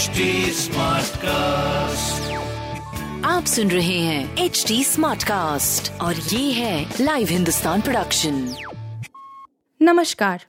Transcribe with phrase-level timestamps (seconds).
[0.00, 0.24] HD
[1.16, 2.30] cast
[3.26, 8.54] आप सुन रहे हैं एच डी स्मार्ट कास्ट और ये है लाइव हिंदुस्तान प्रोडक्शन
[9.82, 10.44] नमस्कार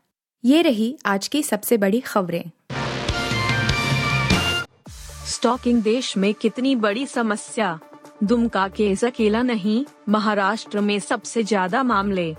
[0.45, 2.43] ये रही आज की सबसे बड़ी खबरें।
[5.27, 7.79] स्टॉकिंग देश में कितनी बड़ी समस्या?
[8.23, 12.35] दुमका केस अकेला नहीं महाराष्ट्र में सबसे ज़्यादा मामले।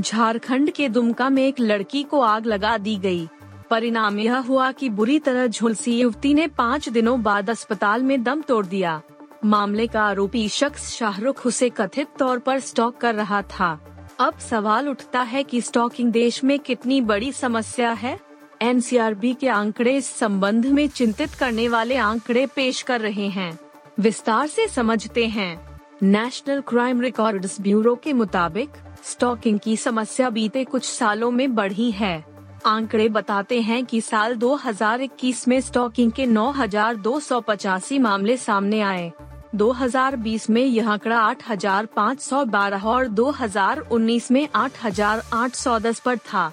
[0.00, 3.28] झारखंड के दुमका में एक लड़की को आग लगा दी गई।
[3.70, 8.42] परिणाम यह हुआ कि बुरी तरह झुलसी युवती ने पाँच दिनों बाद अस्पताल में दम
[8.42, 9.02] तोड़ दिया।
[9.44, 13.80] मामले का आरोपी शख्स शाहरुख उसे कथित तौर पर स्टॉक कर रहा था।
[14.18, 18.20] अब सवाल उठता है कि स्टॉकिंग देश में कितनी बड़ी समस्या है?
[18.62, 23.58] एनसीआरबी के आंकड़े इस संबंध में चिंतित करने वाले आंकड़े पेश कर रहे हैं।
[24.00, 28.70] विस्तार से समझते हैं। नेशनल क्राइम रिकॉर्ड्स ब्यूरो के मुताबिक,
[29.04, 32.35] स्टॉकिंग की समस्या बीते कुछ सालों में बढ़ी है।
[32.66, 39.12] आंकड़े बताते हैं कि साल 2021 में स्टॉकिंग के 9,285 मामले सामने आए।
[39.54, 46.52] 2020 में यह आंकड़ा 8,512 और 2019 में 8,810 पर था।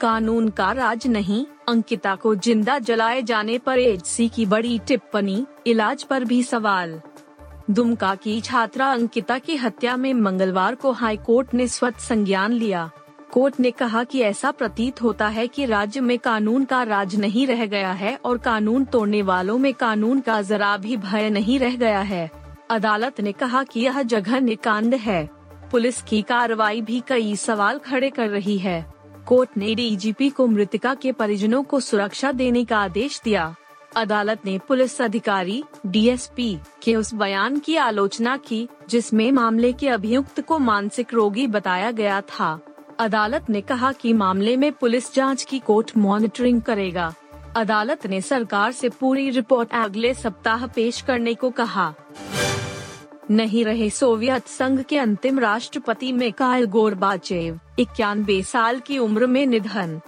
[0.00, 6.02] कानून का राज नहीं अंकिता को ज़िंदा जलाए जाने पर एचसी की बड़ी टिप्पणी इलाज
[6.02, 7.00] पर भी सवाल।
[7.70, 12.90] दुमका की छात्रा अंकिता की हत्या में मंगलवार को हाई कोर्ट ने स्वत संज्ञान लिया।
[13.36, 17.46] कोर्ट ने कहा कि ऐसा प्रतीत होता है कि राज्य में कानून का राज नहीं
[17.46, 21.76] रह गया है और कानून तोड़ने वालों में कानून का जरा भी भय नहीं रह
[21.76, 22.30] गया है।
[22.70, 25.30] अदालत ने कहा कि यह जगह निकांड है।
[25.70, 28.92] पुलिस की कार्रवाई भी कई सवाल खड़े कर रही है।
[29.26, 33.56] कोर्ट ने डीजीपी को मृतिका के परिजनों को सुरक्षा देने का आदेश दिया।
[33.96, 40.40] अदालत ने पुलिस अधिकारी, डीएसपी के उस बयान की आलोचना की, जिसमें मामले के अभियुक्त
[40.40, 42.60] को मानसिक रोगी बताया गया था।
[42.98, 47.14] अदालत ने कहा कि मामले में पुलिस जाँच की कोर्ट मॉनिटरिंग करेगा।
[47.56, 51.94] अदालत ने सरकार से पूरी रिपोर्ट अगले सप्ताह पेश करने को कहा।
[53.30, 59.46] नहीं रहे सोवियत संघ के अंतिम राष्ट्रपति में मिकाइल गोरबाचेव, इक्यानवे साल की उम्र में
[59.46, 60.00] निधन।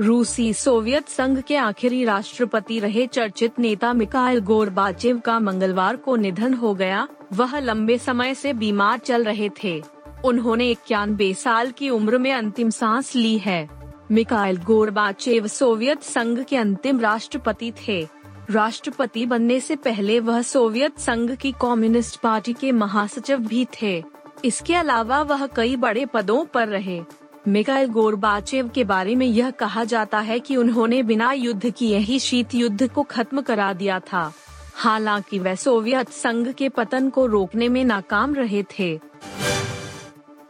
[0.00, 6.54] रूसी सोवियत संघ के आखिरी राष्ट्रपति रहे चर्चित नेता मिकाइल गोरबाचेव का मंगलवार को निधन
[6.54, 12.18] हो गया। वह लंबे समय से बीमार चल रहे थे। उन्होंने इक्यानबे साल की उम्र
[12.18, 13.68] में अंतिम सांस ली है।
[14.10, 18.08] मिकाइल गोरबाचेव सोवियत संघ के अंतिम राष्ट्रपति थे।
[18.50, 24.04] राष्ट्रपति बनने से पहले वह सोवियत संघ की कम्युनिस्ट पार्टी के महासचिव भी थे।
[24.44, 27.02] इसके अलावा वह कई बड़े पदों पर रहे।
[27.48, 32.18] मिकाइल गोरबाचेव के बारे में यह कहा जाता है कि उन्होंने बिना युद्ध किए ही
[32.18, 34.32] शीत युद्ध को खत्म करा दिया था।
[34.74, 39.00] हालाँकि वह सोवियत संघ के पतन को रोकने में नाकाम रहे थे।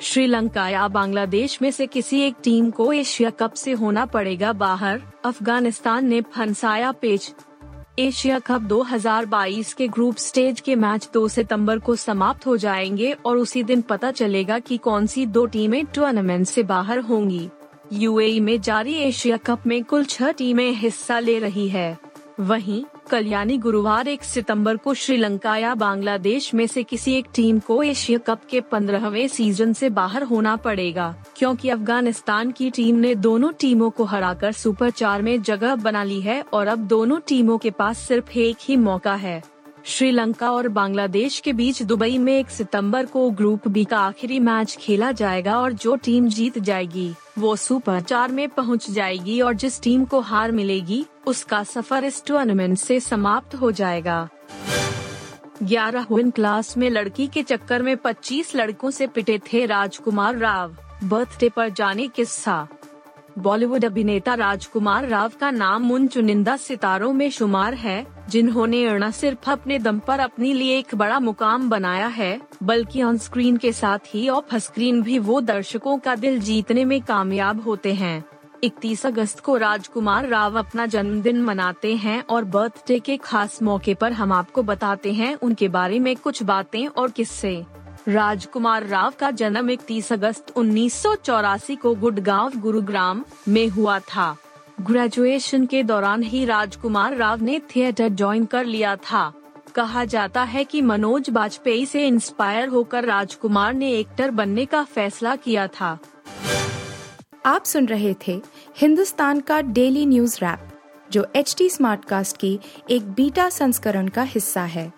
[0.08, 5.02] श्रीलंका या बांग्लादेश में से किसी एक टीम को एशिया कप से होना पड़ेगा। बाहर,
[5.24, 7.34] अफ़गानिस्तान ने फंसाया पेच।
[7.98, 13.36] एशिया कप 2022 के ग्रुप स्टेज के मैच 2 सितंबर को समाप्त हो जाएँगे और
[13.36, 17.48] उसी दिन पता चलेगा कि कौन सी दो टीमें टूर्नामेंट से बाहर होंगी।
[17.92, 21.98] यूएई में जारी एशिया कप में कुल छह टीमें हिस्सा ले रही है।
[22.40, 27.58] वहीं कल यानी गुरुवार एक सितंबर को श्रीलंका या बांग्लादेश में से किसी एक टीम
[27.58, 33.14] को एशिया कप के पंद्रहवे सीज़न से बाहर होना पड़ेगा, क्योंकि अफ़गानिस्तान की टीम ने
[33.16, 37.58] दोनों टीमों को हराकर सुपर चार में जगह बना ली है और अब दोनों टीमों
[37.58, 39.42] के पास सिर्फ़ एक ही मौका है।
[39.88, 44.76] श्रीलंका और बांग्लादेश के बीच दुबई में एक सितंबर को ग्रुप बी का आखिरी मैच
[44.80, 49.80] खेला जाएगा और जो टीम जीत जाएगी, वो सुपर चार में पहुँच जाएगी और जिस
[49.82, 54.28] टीम को हार मिलेगी, उसका सफ़र इस टूर्नामेंट से समाप्त हो जाएगा।
[55.62, 60.76] ग्यारह विन क्लास में लड़की के चक्कर में 25 लड़कों से पिटे थे राजकुमार राव
[61.04, 62.66] बर्थडे पर जाने किस्सा
[63.38, 69.50] बॉलीवुड अभिनेता राजकुमार राव का नाम उन चुनिंदा सितारों में शुमार है, जिन्होंने न सिर्फ़
[69.50, 73.98] अपने दम पर अपने लिए एक बड़ा मुकाम बनाया है, बल्कि ऑन स्क्रीन के साथ
[74.06, 78.24] ही ऑफ़ स्क्रीन भी वो दर्शकों का दिल जीतने में कामयाब होते हैं।
[78.64, 84.12] 31 अगस्त को राजकुमार राव अपना जन्मदिन मनाते हैं और बर्थडे के खास मौके पर
[84.12, 87.64] हम आपको बताते हैं उनके बारे में कुछ बातें और किस्से।
[88.08, 94.36] राजकुमार राव का जन्म 31 अगस्त उन्नीस सौ चौरासी को गुड़गांव, गुरुग्राम में हुआ था।
[94.80, 99.32] ग्रेजुएशन के दौरान ही राजकुमार राव ने थिएटर ज्वाइन कर लिया था।
[99.74, 105.36] कहा जाता है कि मनोज बाजपेयी से इंस्पायर होकर राजकुमार ने एक्टर बनने का फैसला
[105.36, 105.98] किया था।
[107.46, 108.42] आप सुन रहे थे
[108.76, 110.60] हिंदुस्तान का डेली न्यूज़ रैप,
[111.10, 112.60] जो एच टी स्मार्ट कास्ट की
[112.90, 114.97] एक बीटा संस्करण का हिस्सा है।